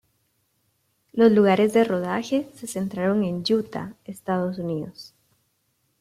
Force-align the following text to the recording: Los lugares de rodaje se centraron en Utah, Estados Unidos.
Los 1.13 1.31
lugares 1.31 1.73
de 1.73 1.83
rodaje 1.83 2.49
se 2.55 2.65
centraron 2.65 3.23
en 3.23 3.43
Utah, 3.47 3.93
Estados 4.03 4.57
Unidos. 4.57 5.13